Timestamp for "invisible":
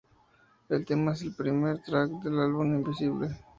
2.73-3.37